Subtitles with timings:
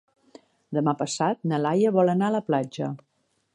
[0.77, 2.91] Demà passat na Laia vol anar a la platja.